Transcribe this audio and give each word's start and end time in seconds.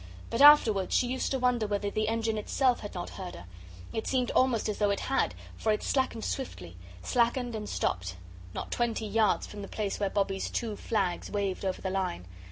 But 0.31 0.41
afterwards 0.41 0.95
she 0.95 1.05
used 1.05 1.29
to 1.29 1.37
wonder 1.37 1.67
whether 1.67 1.91
the 1.91 2.07
engine 2.07 2.35
itself 2.39 2.79
had 2.79 2.95
not 2.95 3.11
heard 3.11 3.35
her. 3.35 3.45
It 3.93 4.07
seemed 4.07 4.31
almost 4.31 4.67
as 4.67 4.79
though 4.79 4.89
it 4.89 5.01
had 5.01 5.35
for 5.57 5.71
it 5.71 5.83
slackened 5.83 6.25
swiftly, 6.25 6.75
slackened 7.03 7.53
and 7.53 7.69
stopped, 7.69 8.15
not 8.51 8.71
twenty 8.71 9.05
yards 9.05 9.45
from 9.45 9.61
the 9.61 9.67
place 9.67 9.99
where 9.99 10.09
Bobbie's 10.09 10.49
two 10.49 10.75
flags 10.75 11.29
waved 11.29 11.63
over 11.63 11.83
the 11.83 11.91
line. 11.91 12.25